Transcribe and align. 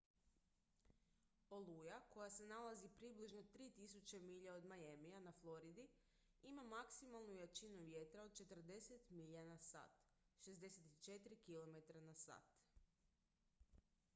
oluja 1.57 1.97
koja 2.13 2.29
se 2.35 2.45
nalazi 2.51 2.89
približno 3.01 3.41
3.000 3.57 4.19
milja 4.29 4.53
od 4.61 4.65
miamija 4.71 5.19
na 5.27 5.33
floridi 5.41 5.85
ima 6.53 6.63
maksimalnu 6.71 7.37
jačinu 7.41 7.85
vjetra 7.91 8.23
od 8.23 8.39
40 8.39 9.13
milja/h 9.19 9.85
64 10.41 11.41
km/h 11.45 12.41